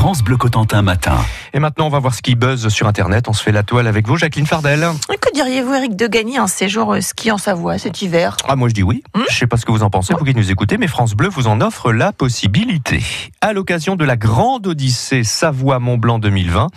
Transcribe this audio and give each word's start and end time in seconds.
France 0.00 0.22
Bleu 0.22 0.38
Cotentin 0.38 0.80
matin. 0.80 1.18
Et 1.52 1.58
maintenant, 1.58 1.86
on 1.86 1.90
va 1.90 1.98
voir 1.98 2.14
ce 2.14 2.22
qui 2.22 2.34
buzz 2.34 2.68
sur 2.68 2.86
Internet. 2.86 3.28
On 3.28 3.34
se 3.34 3.42
fait 3.42 3.52
la 3.52 3.62
toile 3.62 3.86
avec 3.86 4.08
vous, 4.08 4.16
Jacqueline 4.16 4.46
Fardel. 4.46 4.88
Que 5.20 5.34
diriez-vous, 5.34 5.74
Eric, 5.74 5.94
de 5.94 6.06
gagner 6.06 6.38
un 6.38 6.46
séjour 6.46 6.94
euh, 6.94 7.02
ski 7.02 7.30
en 7.30 7.36
Savoie 7.36 7.76
cet 7.76 8.00
hiver? 8.00 8.38
Ah, 8.48 8.56
moi 8.56 8.70
je 8.70 8.72
dis 8.72 8.82
oui. 8.82 9.02
Hmm 9.14 9.24
Je 9.28 9.36
sais 9.36 9.46
pas 9.46 9.58
ce 9.58 9.66
que 9.66 9.72
vous 9.72 9.82
en 9.82 9.90
pensez, 9.90 10.14
vous 10.18 10.24
qui 10.24 10.34
nous 10.34 10.50
écoutez, 10.50 10.78
mais 10.78 10.86
France 10.86 11.12
Bleu 11.12 11.28
vous 11.28 11.48
en 11.48 11.60
offre 11.60 11.92
la 11.92 12.12
possibilité. 12.12 13.02
À 13.42 13.52
l'occasion 13.52 13.94
de 13.94 14.06
la 14.06 14.16
grande 14.16 14.66
Odyssée 14.68 15.22
Savoie-Mont-Blanc 15.22 16.18
2020, 16.18 16.68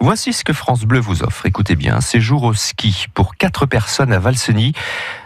voici 0.00 0.32
ce 0.32 0.44
que 0.44 0.52
France 0.52 0.84
Bleu 0.84 1.00
vous 1.00 1.22
offre. 1.22 1.46
Écoutez 1.46 1.76
bien, 1.76 1.96
un 1.96 2.00
séjour 2.00 2.44
au 2.44 2.54
ski 2.54 3.06
pour 3.14 3.36
quatre 3.36 3.66
personnes 3.66 4.12
à 4.12 4.18
Valseny, 4.18 4.72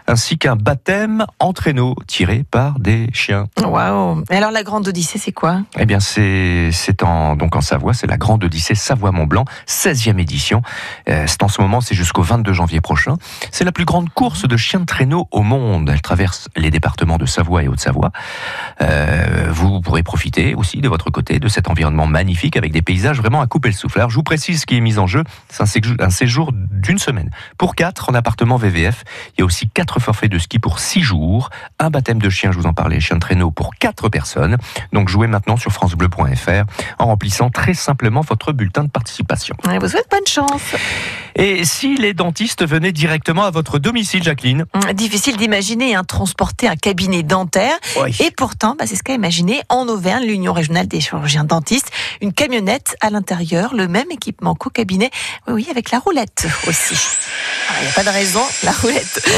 ainsi 0.07 0.39
qu'un 0.39 0.57
baptême 0.57 1.27
en 1.39 1.53
traîneau 1.53 1.95
tiré 2.07 2.45
par 2.51 2.79
des 2.79 3.09
chiens. 3.13 3.47
Waouh 3.63 4.25
Et 4.31 4.37
alors, 4.37 4.51
la 4.51 4.63
Grande 4.63 4.89
Odyssée, 4.89 5.19
c'est 5.19 5.33
quoi? 5.33 5.63
Eh 5.79 5.87
bien, 5.87 6.01
c'est 6.01 6.71
c'est 6.73 7.03
en 7.03 7.37
donc 7.37 7.57
en 7.57 7.61
Savoie, 7.61 7.95
c'est 7.95 8.07
la 8.07 8.17
grande 8.17 8.45
Odyssée 8.45 8.75
Savoie-Mont-Blanc, 8.75 9.45
16e 9.67 10.19
édition. 10.19 10.63
Euh, 11.09 11.25
c'est 11.27 11.43
en 11.43 11.49
ce 11.49 11.61
moment, 11.61 11.81
c'est 11.81 11.95
jusqu'au 11.95 12.23
22 12.23 12.53
janvier 12.53 12.81
prochain. 12.81 13.17
C'est 13.51 13.65
la 13.65 13.73
plus 13.73 13.85
grande 13.85 14.09
course 14.11 14.47
de 14.47 14.57
chiens 14.57 14.81
de 14.81 14.87
traîneau 14.87 15.29
au 15.31 15.43
monde. 15.43 15.91
Elle 15.93 16.01
traverse 16.01 16.49
les 16.57 16.71
départements 16.71 17.19
de 17.19 17.27
Savoie 17.27 17.63
et 17.63 17.69
Haute-Savoie. 17.69 18.11
Euh, 18.81 19.49
vous 19.51 19.81
pourrez 19.81 20.03
profiter 20.03 20.55
aussi 20.55 20.81
de 20.81 20.89
votre 20.89 21.11
côté 21.11 21.39
de 21.39 21.49
cet 21.49 21.69
environnement 21.69 22.07
magnifique 22.07 22.57
avec 22.57 22.73
des 22.73 22.83
paysages 22.83 23.19
vraiment 23.19 23.41
à 23.41 23.47
couper 23.47 23.69
le 23.69 23.75
souffle. 23.75 23.99
Alors, 23.99 24.11
je 24.11 24.17
vous 24.17 24.23
précise 24.23 24.58
ce 24.59 24.67
qui 24.67 24.77
est 24.77 24.81
mis 24.81 24.99
en 24.99 25.07
jeu. 25.07 25.25
C'est 25.49 25.63
un 25.63 25.67
séjour, 25.67 25.97
un 25.99 26.11
séjour 26.11 26.53
d'une 26.53 26.99
semaine. 26.99 27.31
Pour 27.57 27.75
quatre 27.75 28.11
en 28.11 28.15
appartement 28.15 28.57
VVF. 28.57 29.05
Il 29.37 29.41
y 29.41 29.43
a 29.43 29.45
aussi 29.45 29.69
quatre 29.69 30.01
forfaits 30.01 30.31
de 30.31 30.39
ski 30.39 30.59
pour 30.59 30.79
six 30.79 31.01
jours. 31.01 31.51
Un 31.79 31.91
baptême 31.91 32.21
de 32.21 32.29
chien, 32.29 32.53
je 32.53 32.59
vous 32.59 32.67
en 32.67 32.75
parlais, 32.75 33.01
chien 33.01 33.17
de 33.17 33.21
traîneau 33.21 33.51
pour 33.51 33.75
quatre 33.77 34.09
personnes. 34.09 34.59
Donc, 34.93 35.09
jouez 35.09 35.27
maintenant 35.27 35.57
sur 35.57 35.73
francebleu.fr 35.73 36.65
en 36.99 37.07
remplissant 37.07 37.51
très 37.51 37.75
simplement 37.75 38.21
votre 38.21 38.53
bulletin 38.53 38.85
de 38.85 38.91
participation. 38.91 39.57
Vous 39.65 39.89
souhaite 39.89 40.09
bonne 40.11 40.27
chance. 40.27 40.75
Et 41.41 41.65
si 41.65 41.97
les 41.97 42.15
dentistes 42.15 42.67
venaient 42.67 42.91
directement 42.91 43.45
à 43.45 43.51
votre 43.53 43.79
domicile, 43.79 44.25
Jacqueline 44.25 44.67
Hum, 44.75 44.93
Difficile 44.93 45.37
d'imaginer 45.37 45.95
hein, 45.95 46.03
transporter 46.03 46.67
un 46.67 46.75
cabinet 46.75 47.23
dentaire. 47.23 47.79
Et 48.19 48.33
pourtant, 48.33 48.75
bah, 48.77 48.87
c'est 48.89 48.97
ce 48.97 49.05
qu'a 49.05 49.15
imaginé 49.15 49.63
en 49.69 49.87
Auvergne 49.87 50.25
l'Union 50.27 50.53
régionale 50.53 50.89
des 50.89 51.01
chirurgiens 51.01 51.45
dentistes. 51.45 51.93
Une 52.21 52.33
camionnette 52.33 52.97
à 53.01 53.11
l'intérieur, 53.11 53.73
le 53.73 53.87
même 53.87 54.11
équipement 54.11 54.57
qu'au 54.57 54.69
cabinet. 54.71 55.11
Oui, 55.47 55.55
oui, 55.55 55.67
avec 55.71 55.93
la 55.93 56.01
roulette 56.01 56.47
aussi. 56.67 56.95
Alors, 57.69 57.83
Il 57.83 57.85
n'y 57.85 57.91
a 57.91 57.95
pas 57.95 58.05
de 58.05 58.09
raison, 58.11 58.43
la 58.65 58.73
roulette. 58.73 59.31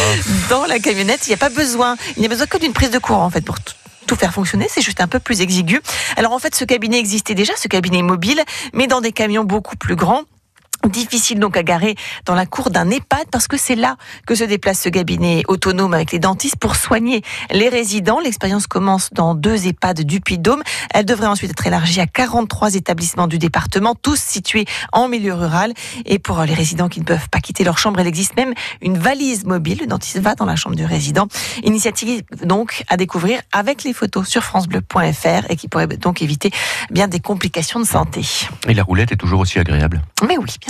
Dans 0.48 0.64
la 0.64 0.78
camionnette, 0.78 1.26
il 1.26 1.30
n'y 1.30 1.34
a 1.34 1.38
pas 1.38 1.50
besoin. 1.50 1.96
Il 2.16 2.20
n'y 2.20 2.26
a 2.26 2.30
besoin 2.30 2.46
que 2.46 2.56
d'une 2.56 2.72
prise 2.72 2.90
de 2.90 2.98
courant, 2.98 3.26
en 3.26 3.30
fait, 3.30 3.42
pour 3.42 3.60
tout 3.60 3.74
tout 4.06 4.16
faire 4.16 4.32
fonctionner, 4.32 4.66
c'est 4.68 4.80
juste 4.80 5.00
un 5.00 5.06
peu 5.06 5.20
plus 5.20 5.40
exigu. 5.40 5.80
Alors 6.16 6.32
en 6.32 6.40
fait, 6.40 6.56
ce 6.56 6.64
cabinet 6.64 6.98
existait 6.98 7.36
déjà, 7.36 7.52
ce 7.56 7.68
cabinet 7.68 8.02
mobile, 8.02 8.42
mais 8.72 8.88
dans 8.88 9.00
des 9.00 9.12
camions 9.12 9.44
beaucoup 9.44 9.76
plus 9.76 9.94
grands. 9.94 10.22
Difficile 10.88 11.38
donc 11.38 11.58
à 11.58 11.62
garer 11.62 11.94
dans 12.24 12.34
la 12.34 12.46
cour 12.46 12.70
d'un 12.70 12.88
EHPAD 12.88 13.26
parce 13.30 13.48
que 13.48 13.58
c'est 13.58 13.74
là 13.74 13.96
que 14.26 14.34
se 14.34 14.44
déplace 14.44 14.80
ce 14.80 14.88
cabinet 14.88 15.42
autonome 15.46 15.92
avec 15.92 16.10
les 16.10 16.18
dentistes 16.18 16.56
pour 16.56 16.74
soigner 16.74 17.22
les 17.50 17.68
résidents. 17.68 18.18
L'expérience 18.18 18.66
commence 18.66 19.10
dans 19.12 19.34
deux 19.34 19.66
EHPAD 19.66 20.00
du 20.02 20.20
Puy-de-Dôme. 20.20 20.62
Elle 20.94 21.04
devrait 21.04 21.26
ensuite 21.26 21.50
être 21.50 21.66
élargie 21.66 22.00
à 22.00 22.06
43 22.06 22.76
établissements 22.76 23.26
du 23.26 23.38
département, 23.38 23.94
tous 23.94 24.18
situés 24.18 24.64
en 24.92 25.08
milieu 25.08 25.34
rural. 25.34 25.74
Et 26.06 26.18
pour 26.18 26.40
les 26.42 26.54
résidents 26.54 26.88
qui 26.88 27.00
ne 27.00 27.04
peuvent 27.04 27.28
pas 27.28 27.40
quitter 27.40 27.62
leur 27.62 27.76
chambre, 27.76 28.00
il 28.00 28.06
existe 28.06 28.34
même 28.36 28.54
une 28.80 28.96
valise 28.96 29.44
mobile. 29.44 29.80
Le 29.82 29.86
dentiste 29.86 30.18
va 30.20 30.34
dans 30.34 30.46
la 30.46 30.56
chambre 30.56 30.76
du 30.76 30.86
résident. 30.86 31.28
Initiative 31.62 32.22
donc 32.42 32.84
à 32.88 32.96
découvrir 32.96 33.42
avec 33.52 33.84
les 33.84 33.92
photos 33.92 34.26
sur 34.26 34.42
francebleu.fr 34.42 35.50
et 35.50 35.56
qui 35.56 35.68
pourrait 35.68 35.88
donc 35.88 36.22
éviter 36.22 36.50
bien 36.90 37.06
des 37.06 37.20
complications 37.20 37.80
de 37.80 37.84
santé. 37.84 38.22
Et 38.66 38.72
la 38.72 38.82
roulette 38.82 39.12
est 39.12 39.16
toujours 39.16 39.40
aussi 39.40 39.58
agréable. 39.58 40.00
Mais 40.26 40.38
oui, 40.38 40.46
bien 40.66 40.69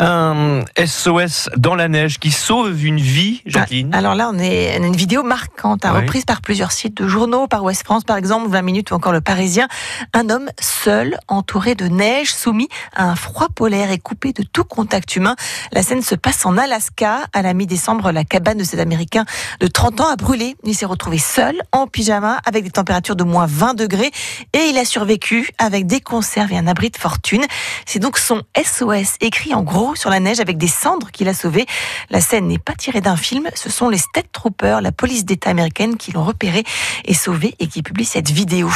Un 0.00 0.60
SOS 0.86 1.48
dans 1.56 1.74
la 1.74 1.88
neige 1.88 2.20
qui 2.20 2.30
sauve 2.30 2.84
une 2.84 3.00
vie, 3.00 3.42
Jacqueline. 3.46 3.92
Alors 3.92 4.14
là, 4.14 4.30
on 4.32 4.38
est 4.38 4.76
une 4.76 4.94
vidéo 4.94 5.24
marquante, 5.24 5.84
hein, 5.84 5.90
Oui. 5.92 6.02
reprise 6.02 6.24
par 6.24 6.40
plusieurs 6.40 6.70
sites 6.70 6.96
de 6.96 7.08
journaux, 7.08 7.48
par 7.48 7.64
Ouest 7.64 7.82
France 7.82 8.04
par 8.04 8.16
exemple, 8.16 8.48
20 8.48 8.62
minutes 8.62 8.90
ou 8.92 8.94
encore 8.94 9.10
Le 9.10 9.20
Parisien. 9.20 9.66
Un 10.12 10.30
homme 10.30 10.50
seul, 10.60 11.18
entouré 11.26 11.74
de 11.74 11.88
neige, 11.88 12.32
soumis 12.32 12.68
à 12.94 13.10
un 13.10 13.16
froid 13.16 13.48
polaire 13.52 13.90
et 13.90 13.98
coupé 13.98 14.32
de 14.32 14.44
tout 14.44 14.62
contact 14.62 15.16
humain. 15.16 15.34
La 15.72 15.82
scène 15.82 16.02
se 16.02 16.14
passe 16.14 16.46
en 16.46 16.56
Alaska. 16.56 17.22
À 17.32 17.42
la 17.42 17.52
mi-décembre, 17.52 18.12
la 18.12 18.22
cabane 18.24 18.58
de 18.58 18.64
cet 18.64 18.78
Américain 18.78 19.24
de 19.58 19.66
30 19.66 20.00
ans 20.00 20.08
a 20.12 20.16
brûlé. 20.16 20.54
Il 20.62 20.76
s'est 20.76 20.86
retrouvé 20.86 21.18
seul, 21.18 21.60
en 21.72 21.88
pyjama, 21.88 22.38
avec 22.46 22.62
des 22.62 22.70
températures 22.70 23.16
de 23.16 23.24
moins 23.24 23.46
20 23.46 23.74
degrés. 23.74 24.12
Et 24.52 24.68
il 24.70 24.78
a 24.78 24.84
survécu 24.84 25.50
avec 25.58 25.86
des 25.88 26.00
conserves 26.00 26.52
et 26.52 26.56
un 26.58 26.68
abri 26.68 26.90
de 26.90 26.96
fortune. 26.96 27.42
C'est 27.84 27.98
donc 27.98 28.16
son 28.16 28.42
SOS 28.56 29.16
écrit 29.20 29.54
en 29.54 29.62
gros 29.64 29.87
sur 29.94 30.10
la 30.10 30.20
neige 30.20 30.40
avec 30.40 30.58
des 30.58 30.68
cendres 30.68 31.10
qu'il 31.10 31.28
a 31.28 31.34
sauvé. 31.34 31.66
La 32.10 32.20
scène 32.20 32.48
n'est 32.48 32.58
pas 32.58 32.74
tirée 32.74 33.00
d'un 33.00 33.16
film, 33.16 33.48
ce 33.54 33.70
sont 33.70 33.88
les 33.88 33.98
State 33.98 34.30
Troopers, 34.32 34.80
la 34.80 34.92
police 34.92 35.24
d'État 35.24 35.50
américaine, 35.50 35.96
qui 35.96 36.12
l'ont 36.12 36.24
repéré 36.24 36.64
et 37.04 37.14
sauvé 37.14 37.54
et 37.58 37.66
qui 37.66 37.82
publie 37.82 38.04
cette 38.04 38.30
vidéo. 38.30 38.70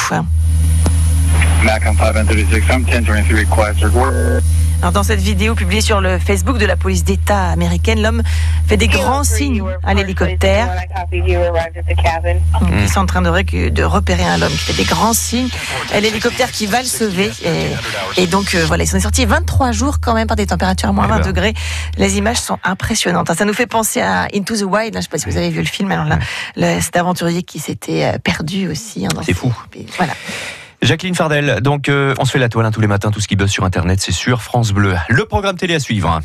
Mac 4.82 4.90
on 4.90 4.90
536, 4.90 4.90
I'm 4.90 4.90
1023 4.90 4.90
request 4.90 4.90
report. 4.90 4.90
Alors 4.90 4.92
dans 4.92 5.02
cette 5.02 5.20
vidéo 5.20 5.54
publiée 5.54 5.80
sur 5.80 6.00
le 6.00 6.18
Facebook 6.18 6.58
de 6.58 6.66
la 6.66 6.76
police 6.76 7.04
d'État 7.04 7.50
américaine, 7.50 8.02
l'homme 8.02 8.22
fait 8.66 8.76
des 8.76 8.88
grands 8.88 9.24
signes 9.24 9.62
à 9.84 9.94
l'hélicoptère. 9.94 10.68
Ils 11.12 12.88
sont 12.88 13.00
en 13.00 13.06
train 13.06 13.22
de, 13.22 13.28
repérer 13.84 14.24
un 14.24 14.42
homme 14.42 14.50
qui 14.50 14.58
fait 14.58 14.72
des 14.82 14.84
grands 14.84 15.12
signes. 15.12 15.48
Et 15.94 16.00
l'hélicoptère 16.00 16.50
qui 16.50 16.66
va 16.66 16.80
le 16.80 16.86
sauver. 16.88 17.30
Et, 17.44 18.22
et 18.22 18.26
donc 18.26 18.54
euh, 18.54 18.64
voilà, 18.66 18.84
ils 18.84 18.86
sont 18.88 18.98
sortis 19.00 19.24
23 19.24 19.72
jours 19.72 19.98
quand 20.00 20.14
même 20.14 20.26
par 20.26 20.36
des 20.36 20.46
températures 20.46 20.88
à 20.88 20.92
moins 20.92 21.06
Eh 21.06 21.10
20 21.10 21.16
ben. 21.20 21.26
degrés. 21.26 21.54
Les 21.98 22.18
images 22.18 22.38
sont 22.38 22.58
impressionnantes. 22.64 23.30
hein. 23.30 23.34
Ça 23.38 23.44
nous 23.44 23.54
fait 23.54 23.66
penser 23.66 24.00
à 24.00 24.26
Into 24.34 24.56
the 24.56 24.62
Wild. 24.62 24.92
Je 24.94 24.98
ne 24.98 25.02
sais 25.02 25.08
pas 25.08 25.18
si 25.18 25.26
vous 25.28 25.36
avez 25.36 25.50
vu 25.50 25.60
le 25.60 25.66
film. 25.66 25.90
Alors 25.92 26.06
là, 26.56 26.80
cet 26.80 26.96
aventurier 26.96 27.42
qui 27.42 27.58
s'était 27.60 28.04
euh, 28.04 28.18
perdu 28.18 28.68
aussi. 28.68 29.04
hein, 29.06 29.10
dans 29.14 29.20
C'est 29.22 29.26
ces- 29.26 29.34
fou. 29.34 29.52
Voilà. 29.96 30.12
Jacqueline 30.82 31.14
Fardel, 31.14 31.60
donc 31.62 31.88
euh, 31.88 32.14
on 32.18 32.24
se 32.24 32.32
fait 32.32 32.40
la 32.40 32.48
toile 32.48 32.66
hein, 32.66 32.72
tous 32.72 32.80
les 32.80 32.88
matins, 32.88 33.10
tout 33.10 33.20
ce 33.20 33.28
qui 33.28 33.36
buzz 33.36 33.50
sur 33.50 33.64
Internet, 33.64 34.00
c'est 34.00 34.12
sur 34.12 34.42
France 34.42 34.72
Bleu. 34.72 34.94
Le 35.08 35.24
programme 35.24 35.56
télé 35.56 35.74
à 35.74 35.80
suivre. 35.80 36.20